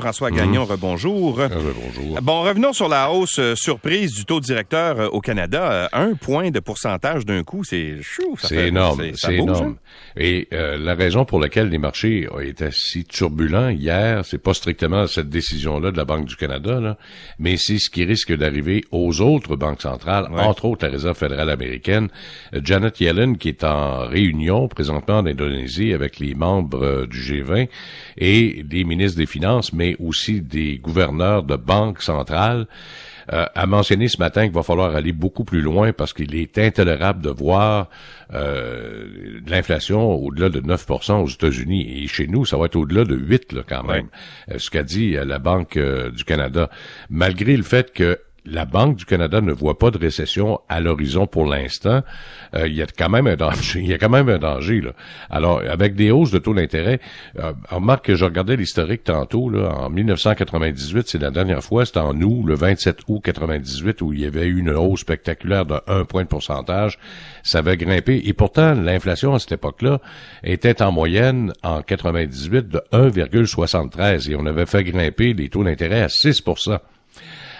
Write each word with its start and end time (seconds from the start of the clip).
François 0.00 0.30
Gagnon, 0.30 0.64
Mmh. 0.64 0.70
rebonjour. 0.70 1.36
Rebonjour. 1.38 2.18
Bon, 2.22 2.42
revenons 2.42 2.72
sur 2.72 2.88
la 2.88 3.10
hausse 3.12 3.38
euh, 3.38 3.54
surprise 3.54 4.14
du 4.14 4.24
taux 4.24 4.40
directeur 4.40 4.98
euh, 4.98 5.08
au 5.08 5.20
Canada. 5.20 5.72
Euh, 5.72 5.88
un 5.92 6.14
point 6.14 6.50
de 6.50 6.58
pourcentage 6.60 7.24
d'un 7.24 7.42
coup, 7.44 7.62
c'est 7.64 7.96
chou. 8.02 8.34
C'est 8.38 8.68
énorme, 8.68 9.02
c'est 9.14 9.36
bouge, 9.36 9.48
énorme. 9.58 9.76
Et 10.16 10.48
euh, 10.52 10.76
la 10.78 10.94
raison 10.94 11.24
pour 11.24 11.38
laquelle 11.40 11.68
les 11.68 11.78
marchés 11.78 12.28
ont 12.32 12.40
été 12.40 12.68
si 12.72 13.04
turbulents 13.04 13.68
hier, 13.68 14.24
c'est 14.24 14.38
pas 14.42 14.54
strictement 14.54 15.06
cette 15.06 15.28
décision-là 15.28 15.90
de 15.90 15.96
la 15.96 16.04
Banque 16.04 16.26
du 16.26 16.36
Canada, 16.36 16.80
là, 16.80 16.96
mais 17.38 17.56
c'est 17.56 17.78
ce 17.78 17.90
qui 17.90 18.04
risque 18.04 18.34
d'arriver 18.36 18.84
aux 18.90 19.20
autres 19.20 19.56
banques 19.56 19.82
centrales, 19.82 20.28
Ouais. 20.30 20.40
entre 20.42 20.64
autres 20.64 20.84
la 20.86 20.92
Réserve 20.92 21.16
fédérale 21.16 21.50
américaine. 21.50 22.08
Euh, 22.54 22.60
Janet 22.64 23.00
Yellen, 23.00 23.36
qui 23.38 23.48
est 23.48 23.64
en 23.64 24.06
réunion 24.06 24.68
présentement 24.68 25.18
en 25.18 25.26
Indonésie 25.26 25.92
avec 25.92 26.18
les 26.18 26.34
membres 26.34 26.82
euh, 26.84 27.06
du 27.06 27.18
G20 27.20 27.68
et 28.18 28.62
des 28.64 28.84
ministres 28.84 29.18
des 29.18 29.26
Finances, 29.26 29.72
mais 29.72 29.89
aussi 29.98 30.40
des 30.40 30.78
gouverneurs 30.78 31.42
de 31.42 31.56
banques 31.56 32.02
centrales, 32.02 32.66
euh, 33.32 33.46
a 33.54 33.66
mentionné 33.66 34.08
ce 34.08 34.18
matin 34.18 34.44
qu'il 34.44 34.54
va 34.54 34.62
falloir 34.62 34.96
aller 34.96 35.12
beaucoup 35.12 35.44
plus 35.44 35.60
loin 35.60 35.92
parce 35.92 36.12
qu'il 36.12 36.34
est 36.34 36.58
intolérable 36.58 37.22
de 37.22 37.30
voir 37.30 37.88
euh, 38.32 39.40
de 39.40 39.50
l'inflation 39.50 40.14
au-delà 40.14 40.48
de 40.48 40.60
9% 40.60 41.22
aux 41.22 41.28
États-Unis. 41.28 42.02
Et 42.02 42.06
chez 42.08 42.26
nous, 42.26 42.44
ça 42.44 42.56
va 42.56 42.66
être 42.66 42.76
au-delà 42.76 43.04
de 43.04 43.14
8 43.14 43.52
là, 43.52 43.62
quand 43.66 43.84
même, 43.84 44.08
Euh, 44.50 44.58
ce 44.58 44.70
qu'a 44.70 44.82
dit 44.82 45.16
euh, 45.16 45.24
la 45.24 45.38
Banque 45.38 45.76
euh, 45.76 46.10
du 46.10 46.24
Canada. 46.24 46.70
Malgré 47.08 47.56
le 47.56 47.62
fait 47.62 47.92
que 47.92 48.18
la 48.46 48.64
Banque 48.64 48.96
du 48.96 49.04
Canada 49.04 49.40
ne 49.40 49.52
voit 49.52 49.78
pas 49.78 49.90
de 49.90 49.98
récession 49.98 50.60
à 50.68 50.80
l'horizon 50.80 51.26
pour 51.26 51.46
l'instant. 51.46 52.02
Euh, 52.54 52.66
il 52.66 52.74
y 52.74 52.82
a 52.82 52.86
quand 52.86 53.08
même 53.08 53.26
un 53.26 53.36
danger. 53.36 53.80
Il 53.80 53.88
y 53.88 53.94
a 53.94 53.98
quand 53.98 54.08
même 54.08 54.28
un 54.28 54.38
danger. 54.38 54.80
Là. 54.80 54.92
Alors, 55.30 55.62
avec 55.68 55.94
des 55.94 56.10
hausses 56.10 56.30
de 56.30 56.38
taux 56.38 56.54
d'intérêt, 56.54 57.00
euh, 57.38 57.52
remarque 57.70 58.06
que 58.06 58.14
je 58.14 58.24
regardais 58.24 58.56
l'historique 58.56 59.04
tantôt. 59.04 59.50
En 59.54 59.90
1998, 59.90 61.08
c'est 61.08 61.18
la 61.18 61.30
dernière 61.30 61.62
fois, 61.62 61.84
c'était 61.84 62.00
en 62.00 62.20
août, 62.20 62.44
le 62.46 62.54
27 62.54 63.00
août 63.08 63.20
98, 63.22 64.02
où 64.02 64.12
il 64.12 64.20
y 64.20 64.26
avait 64.26 64.46
eu 64.46 64.58
une 64.58 64.70
hausse 64.70 65.00
spectaculaire 65.00 65.66
de 65.66 65.80
1 65.86 66.04
point 66.04 66.22
de 66.22 66.28
pourcentage. 66.28 66.98
Ça 67.42 67.58
avait 67.58 67.76
grimpé. 67.76 68.22
Et 68.24 68.32
pourtant, 68.32 68.74
l'inflation 68.74 69.34
à 69.34 69.38
cette 69.38 69.52
époque-là 69.52 70.00
était 70.42 70.82
en 70.82 70.92
moyenne, 70.92 71.52
en 71.62 71.82
98, 71.82 72.68
de 72.68 72.82
1,73. 72.92 74.30
Et 74.30 74.36
on 74.36 74.46
avait 74.46 74.66
fait 74.66 74.84
grimper 74.84 75.34
les 75.34 75.48
taux 75.48 75.64
d'intérêt 75.64 76.02
à 76.02 76.08
6 76.08 76.42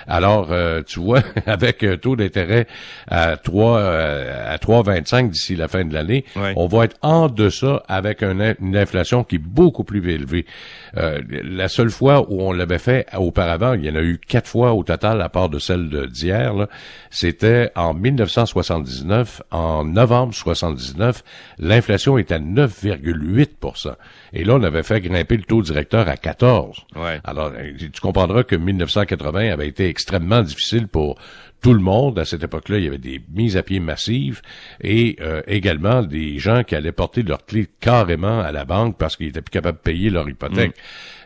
alors, 0.07 0.49
euh, 0.51 0.83
tu 0.87 1.01
vois, 1.01 1.23
avec 1.47 1.83
un 1.85 1.97
taux 1.97 2.17
d'intérêt 2.17 2.67
à 3.09 3.37
3 3.37 3.79
euh, 3.79 4.55
à 4.55 4.57
3,25 4.59 5.31
d'ici 5.31 5.57
la 5.57 5.69
fin 5.69 5.85
de 5.85 5.93
l'année, 5.95 6.25
Ouais. 6.37 6.53
on 6.57 6.67
va 6.67 6.85
être 6.85 6.97
en 7.03 7.29
deçà 7.29 7.83
avec 7.89 8.23
un 8.23 8.55
une 8.61 8.77
inflation 8.77 9.23
qui 9.25 9.37
est 9.37 9.39
beaucoup 9.39 9.85
plus 9.85 10.09
élevée. 10.11 10.47
Euh, 10.97 11.21
la 11.45 11.69
seule 11.69 11.91
fois 11.91 12.27
où 12.31 12.41
on 12.43 12.53
l'avait 12.53 12.79
fait 12.79 13.07
auparavant, 13.17 13.75
il 13.75 13.85
y 13.85 13.91
en 13.91 13.97
a 13.97 14.01
eu 14.03 14.19
quatre 14.19 14.49
fois 14.49 14.73
au 14.73 14.83
total, 14.83 15.21
à 15.21 15.29
part 15.29 15.49
de 15.49 15.59
celle 15.59 15.89
d'hier, 16.09 16.55
c'était 17.11 17.71
en 17.77 17.93
1979, 17.95 19.43
en 19.51 19.85
novembre 19.85 20.33
79, 20.35 21.23
l'inflation 21.59 22.19
était 22.19 22.35
à 22.35 22.39
9,8% 22.39 23.95
Et 24.33 24.45
là, 24.45 24.55
on 24.55 24.63
avait 24.63 24.83
fait 24.83 25.01
grimper 25.01 25.37
le 25.37 25.43
taux 25.43 25.63
directeur 25.63 26.09
à 26.09 26.17
14 26.17 26.79
Ouais. 26.97 27.21
alors, 27.25 27.51
euh, 27.57 27.73
tu 27.79 28.01
comprendras 28.01 28.43
que 28.45 28.57
1980 28.57 29.53
avait 29.53 29.69
été 29.69 29.89
extrêmement 29.91 30.43
difficile 30.43 30.89
pour 30.89 31.19
tout 31.61 31.75
le 31.75 31.81
monde. 31.81 32.19
À 32.19 32.25
cette 32.25 32.43
époque-là, 32.43 32.79
il 32.79 32.85
y 32.85 32.89
avait 32.89 32.99
des 32.99 33.21
mises 33.33 33.57
à 33.57 33.63
pied 33.63 33.81
massives 33.81 34.41
et 34.81 35.17
euh, 35.21 35.43
également 35.47 36.03
des 36.03 36.39
gens 36.39 36.63
qui 36.65 36.75
allaient 36.75 36.93
porter 36.93 37.23
leurs 37.23 37.45
clés 37.45 37.69
carrément 37.81 38.41
à 38.41 38.53
la 38.53 38.65
banque 38.65 38.97
parce 38.99 39.17
qu'ils 39.17 39.29
étaient 39.29 39.43
plus 39.43 39.51
capables 39.51 39.79
de 39.79 39.83
payer 39.83 40.11
leur 40.11 40.29
hypothèque. 40.29 40.75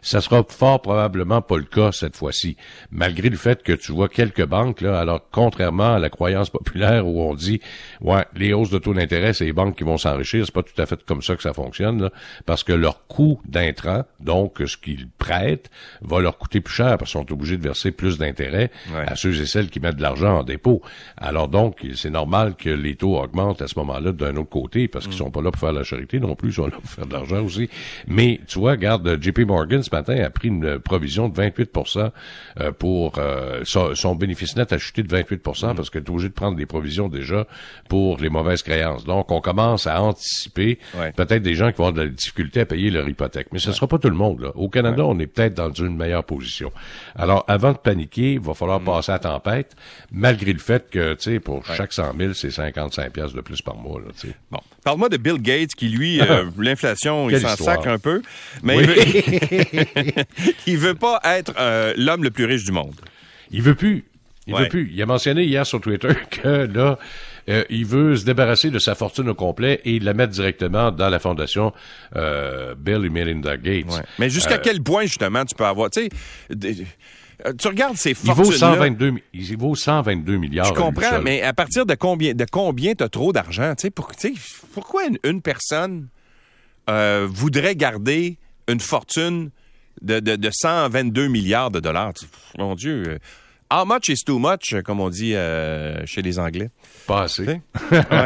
Ça 0.02 0.20
sera 0.20 0.44
fort 0.46 0.82
probablement 0.82 1.40
pas 1.40 1.56
le 1.56 1.62
cas 1.64 1.90
cette 1.90 2.14
fois-ci, 2.16 2.56
malgré 2.90 3.30
le 3.30 3.36
fait 3.38 3.62
que 3.62 3.72
tu 3.72 3.92
vois 3.92 4.08
quelques 4.10 4.44
banques 4.44 4.82
là. 4.82 4.98
Alors, 5.00 5.22
contrairement 5.30 5.94
à 5.94 5.98
la 5.98 6.10
croyance 6.10 6.50
populaire 6.50 7.06
où 7.06 7.22
on 7.22 7.34
dit, 7.34 7.60
ouais, 8.02 8.24
les 8.36 8.52
hausses 8.52 8.68
de 8.70 8.78
taux 8.78 8.92
d'intérêt, 8.92 9.32
c'est 9.32 9.46
les 9.46 9.54
banques 9.54 9.78
qui 9.78 9.84
vont 9.84 9.96
s'enrichir, 9.96 10.44
c'est 10.44 10.52
pas 10.54 10.62
tout 10.62 10.78
à 10.80 10.84
fait 10.84 11.02
comme 11.04 11.22
ça 11.22 11.36
que 11.36 11.42
ça 11.42 11.54
fonctionne, 11.54 12.02
là, 12.02 12.10
parce 12.44 12.62
que 12.64 12.72
leur 12.74 13.06
coût 13.06 13.40
d'intrant, 13.46 14.04
donc 14.20 14.60
ce 14.66 14.76
qu'ils 14.76 15.08
prêtent, 15.08 15.70
va 16.02 16.20
leur 16.20 16.36
coûter 16.36 16.60
plus 16.60 16.74
cher 16.74 16.98
parce 16.98 17.10
qu'ils 17.10 17.20
sont 17.20 17.32
obligés 17.32 17.56
de 17.56 17.62
verser 17.62 17.90
plus 17.90 18.18
d'intérêt 18.18 18.70
Ouais. 18.94 19.04
à 19.06 19.16
ceux 19.16 19.40
et 19.40 19.46
celles 19.46 19.70
qui 19.70 19.80
mettent 19.80 19.96
de 19.96 20.02
l'argent 20.02 20.23
en 20.30 20.42
dépôt. 20.44 20.82
Alors 21.16 21.48
donc, 21.48 21.86
c'est 21.94 22.10
normal 22.10 22.54
que 22.56 22.70
les 22.70 22.96
taux 22.96 23.16
augmentent 23.18 23.62
à 23.62 23.68
ce 23.68 23.78
moment-là 23.78 24.12
d'un 24.12 24.36
autre 24.36 24.50
côté 24.50 24.88
parce 24.88 25.06
qu'ils 25.06 25.16
sont 25.16 25.30
pas 25.30 25.42
là 25.42 25.50
pour 25.50 25.60
faire 25.60 25.72
la 25.72 25.84
charité 25.84 26.20
non 26.20 26.34
plus, 26.34 26.50
ils 26.50 26.54
sont 26.54 26.66
là 26.66 26.72
pour 26.72 26.84
faire 26.90 27.06
de 27.06 27.12
l'argent 27.12 27.42
aussi. 27.44 27.68
Mais 28.06 28.40
tu 28.46 28.58
vois, 28.58 28.72
regarde, 28.72 29.18
JP 29.20 29.40
Morgan 29.40 29.82
ce 29.82 29.90
matin 29.94 30.16
a 30.22 30.30
pris 30.30 30.48
une 30.48 30.78
provision 30.78 31.28
de 31.28 31.40
28% 31.40 32.10
euh, 32.60 32.72
pour 32.72 33.14
euh, 33.18 33.60
son, 33.64 33.94
son 33.94 34.14
bénéfice 34.14 34.56
net 34.56 34.72
a 34.72 34.78
chuté 34.78 35.02
de 35.02 35.16
28% 35.16 35.74
parce 35.74 35.90
qu'il 35.90 36.00
est 36.00 36.08
obligé 36.10 36.28
de 36.28 36.34
prendre 36.34 36.56
des 36.56 36.66
provisions 36.66 37.08
déjà 37.08 37.46
pour 37.88 38.18
les 38.18 38.28
mauvaises 38.28 38.62
créances. 38.62 39.04
Donc, 39.04 39.30
on 39.30 39.40
commence 39.40 39.86
à 39.86 40.00
anticiper 40.02 40.78
Ouais. 40.98 41.12
peut-être 41.12 41.42
des 41.42 41.54
gens 41.54 41.70
qui 41.72 41.78
vont 41.78 41.86
avoir 41.88 41.92
de 41.92 42.02
la 42.02 42.08
difficulté 42.08 42.60
à 42.60 42.66
payer 42.66 42.90
leur 42.90 43.08
hypothèque. 43.08 43.48
Mais 43.52 43.58
ce 43.58 43.70
ne 43.70 43.74
sera 43.74 43.86
pas 43.86 43.98
tout 43.98 44.08
le 44.08 44.14
monde. 44.16 44.40
Là. 44.40 44.50
Au 44.54 44.68
Canada, 44.68 45.04
on 45.04 45.18
est 45.18 45.26
peut-être 45.26 45.54
dans 45.54 45.72
une 45.72 45.96
meilleure 45.96 46.24
position. 46.24 46.70
Alors, 47.16 47.44
avant 47.48 47.72
de 47.72 47.78
paniquer, 47.78 48.34
il 48.34 48.40
va 48.40 48.54
falloir 48.54 48.80
passer 48.80 49.12
à 49.12 49.18
tempête, 49.18 49.74
malgré 50.14 50.52
le 50.52 50.58
fait 50.58 50.88
que, 50.90 51.14
tu 51.14 51.22
sais, 51.22 51.40
pour 51.40 51.66
chaque 51.66 51.92
100 51.92 52.14
000, 52.18 52.32
c'est 52.34 52.50
55 52.50 53.12
piastres 53.12 53.34
de 53.36 53.40
plus 53.40 53.60
par 53.60 53.76
mois. 53.76 54.00
Là. 54.00 54.06
Bon. 54.50 54.60
Parle-moi 54.84 55.08
de 55.08 55.16
Bill 55.16 55.38
Gates 55.42 55.74
qui, 55.74 55.88
lui, 55.88 56.20
euh, 56.22 56.44
l'inflation, 56.58 57.28
il 57.28 57.40
s'en 57.40 57.56
sacre 57.56 57.88
un 57.88 57.98
peu. 57.98 58.22
Mais 58.62 58.76
Oui. 58.76 58.84
il, 58.86 58.88
veut, 59.72 60.24
il 60.66 60.78
veut 60.78 60.94
pas 60.94 61.20
être 61.24 61.52
euh, 61.58 61.92
l'homme 61.96 62.22
le 62.22 62.30
plus 62.30 62.44
riche 62.44 62.64
du 62.64 62.72
monde. 62.72 62.94
Il 63.50 63.62
veut 63.62 63.74
plus. 63.74 64.04
Il 64.46 64.54
Ouais. 64.54 64.62
veut 64.62 64.68
plus. 64.68 64.90
Il 64.92 65.02
a 65.02 65.06
mentionné 65.06 65.42
hier 65.44 65.66
sur 65.66 65.80
Twitter 65.80 66.10
que 66.30 66.66
là, 66.72 66.98
euh, 67.48 67.64
il 67.70 67.86
veut 67.86 68.14
se 68.16 68.24
débarrasser 68.26 68.70
de 68.70 68.78
sa 68.78 68.94
fortune 68.94 69.28
au 69.30 69.34
complet 69.34 69.80
et 69.86 69.98
la 70.00 70.12
mettre 70.12 70.32
directement 70.32 70.90
dans 70.92 71.08
la 71.08 71.18
fondation 71.18 71.72
euh, 72.14 72.74
Bill 72.78 73.04
et 73.06 73.08
Melinda 73.08 73.56
Gates. 73.56 74.02
Mais 74.18 74.28
jusqu'à 74.28 74.56
Euh, 74.56 74.60
quel 74.62 74.82
point, 74.82 75.02
justement, 75.04 75.44
tu 75.46 75.54
peux 75.54 75.64
avoir... 75.64 75.88
Tu 75.90 76.08
sais, 76.50 76.84
tu 77.52 77.68
regardes 77.68 77.96
ces 77.96 78.10
il 78.10 78.16
vaut 78.16 78.34
fortunes 78.36 78.52
122, 78.58 79.10
mi- 79.10 79.22
il 79.32 79.56
vaut 79.58 79.74
122 79.74 80.36
milliards. 80.36 80.66
Je 80.66 80.72
comprends, 80.72 81.20
mais 81.22 81.42
à 81.42 81.52
partir 81.52 81.84
de 81.86 81.94
combien 81.94 82.34
de 82.34 82.44
combien 82.50 82.94
t'as 82.94 83.08
trop 83.08 83.32
d'argent? 83.32 83.74
Tu 83.76 83.82
sais, 83.82 83.90
pour, 83.90 84.10
pourquoi 84.72 85.06
une, 85.06 85.18
une 85.24 85.42
personne 85.42 86.08
euh, 86.90 87.26
voudrait 87.30 87.76
garder 87.76 88.38
une 88.68 88.80
fortune 88.80 89.50
de, 90.02 90.20
de, 90.20 90.36
de 90.36 90.50
122 90.52 91.28
milliards 91.28 91.70
de 91.70 91.80
dollars? 91.80 92.12
Mon 92.58 92.74
Dieu. 92.74 93.18
How 93.72 93.84
much 93.84 94.08
is 94.08 94.22
too 94.24 94.38
much, 94.38 94.74
comme 94.84 95.00
on 95.00 95.08
dit 95.10 95.34
euh, 95.34 96.04
chez 96.06 96.22
les 96.22 96.38
Anglais? 96.38 96.70
Pas 97.08 97.22
assez. 97.22 97.60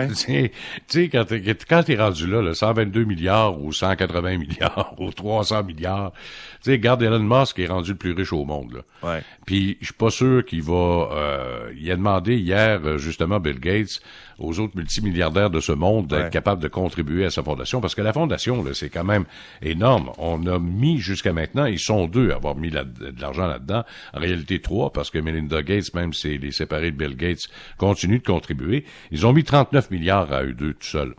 Tu 0.08 0.50
sais, 0.88 1.08
quand 1.12 1.24
t'es, 1.24 1.42
quand 1.68 1.82
t'es 1.84 1.96
rendu 1.96 2.26
là, 2.26 2.42
là, 2.42 2.54
122 2.54 3.04
milliards 3.04 3.60
ou 3.60 3.72
180 3.72 4.36
milliards 4.38 4.94
ou 4.98 5.10
300 5.10 5.64
milliards, 5.64 6.12
tu 6.12 6.18
sais, 6.62 6.72
regarde 6.72 7.02
Elon 7.02 7.20
Musk 7.20 7.58
est 7.60 7.66
rendu 7.66 7.92
le 7.92 7.96
plus 7.96 8.12
riche 8.12 8.32
au 8.32 8.44
monde, 8.44 8.72
là. 8.74 9.08
Ouais. 9.10 9.22
Puis 9.46 9.78
je 9.80 9.86
suis 9.86 9.94
pas 9.94 10.10
sûr 10.10 10.44
qu'il 10.44 10.62
va. 10.62 11.08
euh, 11.12 11.72
il 11.78 11.90
a 11.90 11.96
demandé 11.96 12.36
hier 12.36 12.80
euh, 12.84 12.98
justement 12.98 13.40
Bill 13.40 13.60
Gates 13.60 14.00
aux 14.38 14.60
autres 14.60 14.76
multimilliardaires 14.76 15.50
de 15.50 15.60
ce 15.60 15.72
monde 15.72 16.06
d'être 16.08 16.24
Ouais. 16.24 16.30
capable 16.30 16.62
de 16.62 16.68
contribuer 16.68 17.24
à 17.24 17.30
sa 17.30 17.42
fondation 17.42 17.80
parce 17.80 17.94
que 17.94 18.02
la 18.02 18.12
fondation 18.12 18.62
là, 18.62 18.70
c'est 18.74 18.88
quand 18.90 19.04
même 19.04 19.24
énorme. 19.62 20.10
On 20.18 20.46
a 20.46 20.58
mis 20.58 20.98
jusqu'à 20.98 21.32
maintenant, 21.32 21.64
ils 21.64 21.78
sont 21.78 22.06
deux 22.06 22.30
à 22.32 22.36
avoir 22.36 22.54
mis 22.56 22.70
la- 22.70 22.84
de 22.84 23.14
l'argent 23.20 23.46
là-dedans. 23.46 23.84
En 24.14 24.18
réalité 24.20 24.60
trois 24.60 24.92
parce 24.92 25.10
que 25.10 25.18
Melinda 25.32 25.62
Gates, 25.62 25.92
même 25.94 26.12
si 26.12 26.38
les 26.38 26.52
séparés 26.52 26.90
de 26.90 26.96
Bill 26.96 27.16
Gates, 27.16 27.48
continuent 27.76 28.18
de 28.18 28.24
contribuer. 28.26 28.84
Ils 29.10 29.26
ont 29.26 29.32
mis 29.32 29.44
39 29.44 29.90
milliards 29.90 30.32
à 30.32 30.42
eux 30.44 30.52
deux 30.52 30.72
tout 30.74 30.86
seuls. 30.86 31.14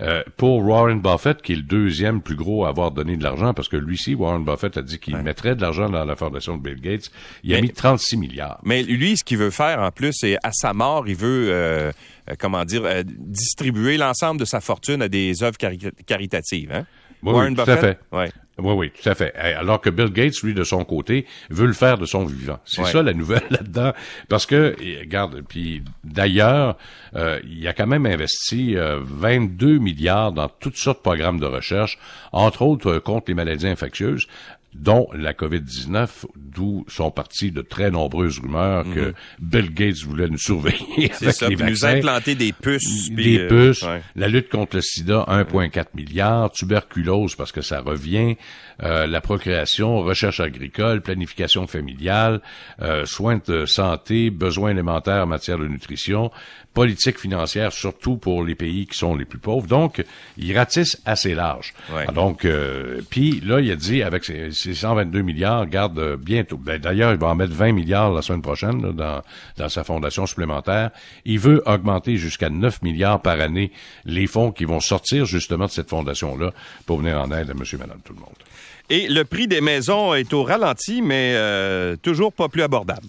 Euh, 0.00 0.22
pour 0.36 0.58
Warren 0.64 1.00
Buffett, 1.00 1.40
qui 1.42 1.52
est 1.52 1.56
le 1.56 1.62
deuxième 1.62 2.20
plus 2.20 2.36
gros 2.36 2.64
à 2.64 2.68
avoir 2.68 2.90
donné 2.90 3.16
de 3.16 3.22
l'argent, 3.22 3.54
parce 3.54 3.68
que 3.68 3.76
lui-ci, 3.76 4.14
Warren 4.14 4.44
Buffett 4.44 4.76
a 4.76 4.82
dit 4.82 4.98
qu'il 4.98 5.16
mettrait 5.18 5.54
de 5.56 5.60
l'argent 5.62 5.88
dans 5.88 6.04
la 6.04 6.16
fondation 6.16 6.56
de 6.56 6.62
Bill 6.62 6.80
Gates, 6.80 7.10
il 7.42 7.54
a 7.54 7.60
mis 7.60 7.70
36 7.70 8.16
milliards. 8.16 8.60
Mais 8.64 8.82
lui, 8.82 9.16
ce 9.16 9.24
qu'il 9.24 9.38
veut 9.38 9.50
faire 9.50 9.80
en 9.80 9.90
plus, 9.90 10.12
c'est 10.12 10.36
à 10.42 10.50
sa 10.52 10.72
mort, 10.72 11.08
il 11.08 11.16
veut, 11.16 11.46
euh, 11.50 11.92
euh, 12.30 12.34
comment 12.38 12.64
dire, 12.64 12.82
distribuer 13.04 13.96
l'ensemble 13.96 14.40
de 14.40 14.44
sa 14.44 14.60
fortune 14.60 15.02
à 15.02 15.08
des 15.08 15.42
œuvres 15.42 15.56
cari- 15.58 15.78
caritatives. 16.06 16.70
Hein? 16.72 16.86
Oui, 17.22 17.32
Warren 17.32 17.50
oui, 17.50 17.54
tout 17.56 17.70
à 17.70 17.76
Buffett? 17.76 17.98
fait. 18.10 18.16
Ouais. 18.16 18.30
Oui, 18.58 18.72
oui, 18.74 18.90
tout 19.02 19.08
à 19.08 19.14
fait. 19.16 19.34
Eh, 19.36 19.52
Alors 19.54 19.80
que 19.80 19.90
Bill 19.90 20.10
Gates, 20.12 20.40
lui, 20.42 20.54
de 20.54 20.62
son 20.62 20.84
côté, 20.84 21.26
veut 21.50 21.66
le 21.66 21.72
faire 21.72 21.98
de 21.98 22.06
son 22.06 22.24
vivant. 22.24 22.60
C'est 22.64 22.82
Ouais. 22.82 22.90
ça 22.92 23.02
la 23.02 23.12
nouvelle 23.12 23.42
là-dedans. 23.50 23.92
Parce 24.28 24.46
que, 24.46 24.76
regarde, 25.00 25.42
puis 25.48 25.82
d'ailleurs, 26.04 26.76
euh, 27.16 27.40
il 27.44 27.66
a 27.66 27.72
quand 27.72 27.86
même 27.88 28.06
investi 28.06 28.76
euh, 28.76 29.00
22 29.02 29.78
milliards 29.78 30.32
dans 30.32 30.48
toutes 30.48 30.76
sortes 30.76 30.98
de 30.98 31.02
programmes 31.02 31.40
de 31.40 31.46
recherche, 31.46 31.98
entre 32.32 32.62
autres 32.62 32.90
euh, 32.92 33.00
contre 33.00 33.24
les 33.28 33.34
maladies 33.34 33.66
infectieuses. 33.66 34.26
Dont 34.74 35.06
la 35.14 35.32
COVID-19, 35.32 36.26
d'où 36.36 36.84
sont 36.88 37.10
parties 37.10 37.50
de 37.52 37.62
très 37.62 37.90
nombreuses 37.90 38.38
rumeurs 38.40 38.84
que 38.84 39.00
Mhm. 39.08 39.14
Bill 39.40 39.74
Gates 39.74 40.02
voulait 40.04 40.28
nous 40.28 40.38
surveiller 40.38 41.12
avec 41.20 41.34
ça, 41.34 41.48
les 41.48 41.56
puis 41.56 41.64
nous 41.64 41.70
vaccins. 41.70 41.96
implanter 41.96 42.34
des 42.34 42.52
puces. 42.52 43.10
Des 43.10 43.38
euh, 43.38 43.48
puces, 43.48 43.82
ouais. 43.82 44.02
la 44.16 44.28
lutte 44.28 44.48
contre 44.48 44.76
le 44.76 44.82
sida, 44.82 45.24
1,4 45.28 45.94
milliard, 45.94 46.50
tuberculose 46.50 47.34
parce 47.36 47.52
que 47.52 47.60
ça 47.60 47.80
revient, 47.80 48.36
euh, 48.82 49.06
la 49.06 49.20
procréation, 49.20 49.98
recherche 50.00 50.40
agricole, 50.40 51.00
planification 51.02 51.66
familiale, 51.66 52.40
euh, 52.82 53.06
soins 53.06 53.40
de 53.46 53.66
santé, 53.66 54.30
besoins 54.30 54.70
élémentaires 54.70 55.22
en 55.22 55.26
matière 55.26 55.58
de 55.58 55.68
nutrition, 55.68 56.30
politique 56.72 57.20
financière, 57.20 57.72
surtout 57.72 58.16
pour 58.16 58.42
les 58.44 58.56
pays 58.56 58.86
qui 58.86 58.98
sont 58.98 59.14
les 59.14 59.24
plus 59.24 59.38
pauvres. 59.38 59.68
Donc, 59.68 60.04
il 60.36 60.56
ratisse 60.58 61.00
assez 61.04 61.34
large. 61.34 61.72
Ouais. 61.94 62.06
Donc, 62.12 62.44
euh, 62.44 63.00
puis 63.10 63.40
là, 63.44 63.60
il 63.60 63.70
a 63.70 63.76
dit, 63.76 64.02
avec 64.02 64.24
ses, 64.24 64.50
ses 64.64 64.74
122 64.74 65.22
milliards, 65.22 65.66
garde 65.66 65.98
euh, 65.98 66.16
bientôt. 66.16 66.56
Ben, 66.56 66.80
D'ailleurs, 66.80 67.12
il 67.12 67.18
va 67.18 67.28
en 67.28 67.34
mettre 67.34 67.52
20 67.52 67.72
milliards 67.72 68.12
la 68.12 68.22
semaine 68.22 68.40
prochaine 68.40 68.80
dans, 68.92 69.68
sa 69.68 69.84
fondation 69.84 70.26
supplémentaire. 70.26 70.90
Il 71.24 71.38
veut 71.38 71.62
augmenter 71.66 72.16
jusqu'à 72.16 72.48
9 72.48 72.82
milliards 72.82 73.20
par 73.20 73.40
année 73.40 73.72
les 74.06 74.26
fonds 74.26 74.52
qui 74.52 74.64
vont 74.64 74.80
sortir 74.80 75.26
justement 75.26 75.66
de 75.66 75.70
cette 75.70 75.90
fondation-là 75.90 76.52
pour 76.86 76.98
venir 76.98 77.20
en 77.20 77.30
aide 77.30 77.50
à 77.50 77.54
monsieur 77.54 77.76
et 77.78 77.80
madame 77.80 78.00
tout 78.04 78.14
le 78.14 78.20
monde. 78.20 78.34
Et 78.90 79.08
le 79.08 79.24
prix 79.24 79.46
des 79.48 79.60
maisons 79.60 80.14
est 80.14 80.32
au 80.32 80.42
ralenti, 80.42 81.02
mais 81.02 81.34
euh, 81.36 81.96
toujours 81.96 82.32
pas 82.32 82.48
plus 82.48 82.62
abordable. 82.62 83.06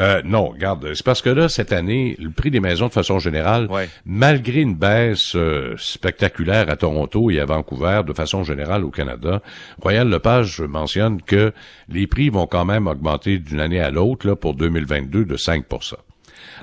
Euh, 0.00 0.22
non, 0.24 0.48
regarde, 0.48 0.92
c'est 0.94 1.04
parce 1.04 1.22
que 1.22 1.30
là, 1.30 1.48
cette 1.48 1.72
année, 1.72 2.16
le 2.18 2.30
prix 2.30 2.50
des 2.50 2.58
maisons, 2.60 2.88
de 2.88 2.92
façon 2.92 3.20
générale, 3.20 3.68
Ouais. 3.70 3.88
malgré 4.04 4.60
une 4.60 4.74
baisse 4.74 5.36
euh, 5.36 5.74
spectaculaire 5.78 6.68
à 6.68 6.76
Toronto 6.76 7.30
et 7.30 7.38
à 7.38 7.44
Vancouver, 7.44 8.02
de 8.06 8.12
façon 8.12 8.42
générale 8.42 8.84
au 8.84 8.90
Canada, 8.90 9.40
Royal 9.80 10.08
Lepage 10.08 10.60
mentionne 10.60 11.22
que 11.22 11.52
les 11.88 12.06
prix 12.08 12.28
vont 12.28 12.46
quand 12.48 12.64
même 12.64 12.86
augmenter 12.88 13.38
d'une 13.38 13.60
année 13.60 13.80
à 13.80 13.90
l'autre, 13.90 14.26
là, 14.26 14.34
pour 14.34 14.54
2022, 14.54 15.24
de 15.24 15.36
5 15.36 15.64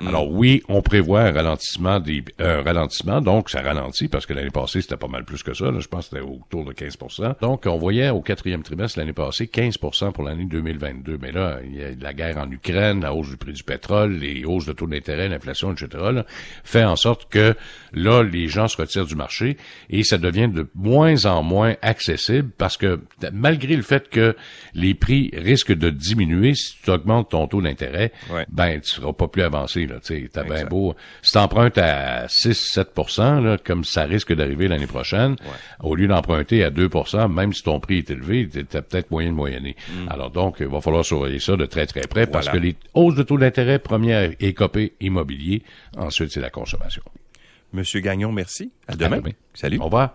alors 0.06 0.30
oui, 0.30 0.62
on 0.68 0.82
prévoit 0.82 1.22
un 1.22 1.32
ralentissement 1.32 2.00
des 2.00 2.24
un 2.38 2.62
ralentissement, 2.62 3.20
donc 3.20 3.50
ça 3.50 3.60
ralentit 3.62 4.08
parce 4.08 4.26
que 4.26 4.32
l'année 4.32 4.50
passée 4.50 4.80
c'était 4.82 4.96
pas 4.96 5.08
mal 5.08 5.24
plus 5.24 5.42
que 5.42 5.54
ça. 5.54 5.70
là. 5.70 5.80
je 5.80 5.88
pense 5.88 6.08
que 6.08 6.16
c'était 6.16 6.28
autour 6.28 6.64
de 6.64 6.72
15% 6.72 7.40
Donc 7.40 7.64
on 7.66 7.78
voyait 7.78 8.10
au 8.10 8.20
quatrième 8.20 8.62
trimestre 8.62 8.98
l'année 8.98 9.12
passée 9.12 9.46
15% 9.46 10.12
pour 10.12 10.24
l'année 10.24 10.44
2022. 10.46 11.18
Mais 11.20 11.32
là, 11.32 11.58
il 11.64 11.76
y 11.76 11.82
a 11.82 11.88
la 12.00 12.12
guerre 12.12 12.38
en 12.38 12.50
Ukraine, 12.50 13.00
la 13.00 13.14
hausse 13.14 13.30
du 13.30 13.36
prix 13.36 13.52
du 13.52 13.62
pétrole, 13.62 14.12
les 14.14 14.44
hausses 14.44 14.66
de 14.66 14.72
taux 14.72 14.86
d'intérêt, 14.86 15.28
l'inflation, 15.28 15.72
etc. 15.72 15.88
là, 16.12 16.24
fait 16.64 16.84
en 16.84 16.96
sorte 16.96 17.28
que 17.30 17.54
là 17.92 18.22
les 18.22 18.48
gens 18.48 18.68
se 18.68 18.76
retirent 18.76 19.06
du 19.06 19.16
marché 19.16 19.56
et 19.90 20.02
ça 20.04 20.18
devient 20.18 20.48
de 20.48 20.68
moins 20.74 21.24
en 21.26 21.42
moins 21.42 21.74
accessible 21.82 22.50
parce 22.56 22.76
que 22.76 23.00
malgré 23.32 23.76
le 23.76 23.82
fait 23.82 24.08
que 24.08 24.36
les 24.74 24.94
prix 24.94 25.30
risquent 25.36 25.72
de 25.74 25.90
diminuer 25.90 26.54
si 26.54 26.76
tu 26.82 26.90
augmentes 26.90 27.30
ton 27.30 27.46
taux 27.46 27.62
d'intérêt, 27.62 28.12
Ouais. 28.32 28.46
ben 28.50 28.80
tu 28.80 28.88
seras 28.90 29.12
pas 29.12 29.28
plus 29.28 29.42
avancé 29.42 29.86
là, 29.92 30.28
t'as 30.32 30.44
bien 30.44 30.64
beau 30.66 30.94
si 31.22 31.32
t'empruntes 31.32 31.78
à 31.78 32.28
6 32.28 32.54
7 32.54 32.88
là, 33.18 33.56
comme 33.62 33.84
ça 33.84 34.04
risque 34.04 34.32
d'arriver 34.32 34.68
l'année 34.68 34.86
prochaine, 34.86 35.36
au 35.80 35.94
lieu 35.94 36.06
d'emprunter 36.06 36.64
à 36.64 36.70
2% 36.70 37.32
même 37.32 37.52
si 37.52 37.62
ton 37.62 37.80
prix 37.80 37.98
est 37.98 38.10
élevé, 38.10 38.48
t'as 38.48 38.82
peut-être 38.82 39.10
moyen 39.10 39.30
de 39.30 39.36
moyenner. 39.36 39.76
Alors 40.08 40.30
donc 40.30 40.58
il 40.60 40.68
va 40.68 40.80
falloir 40.80 41.04
surveiller 41.04 41.40
ça 41.40 41.56
de 41.56 41.66
très 41.66 41.86
très 41.86 42.02
près 42.02 42.26
parce 42.26 42.52
Mm. 42.52 42.52
Que 42.52 42.58
les 42.58 42.76
hausses 42.94 43.14
de 43.14 43.22
taux 43.22 43.38
d'intérêt 43.38 43.78
première 43.78 44.30
copé 44.54 44.92
immobilier, 45.00 45.62
ensuite 45.96 46.32
c'est 46.32 46.40
la 46.40 46.50
consommation. 46.50 47.02
Monsieur 47.72 48.00
Gagnon, 48.00 48.30
merci. 48.32 48.70
À 48.86 48.94
demain. 48.94 49.16
À 49.16 49.20
demain. 49.20 49.30
Salut. 49.54 49.78
Au 49.78 49.84
revoir. 49.84 50.14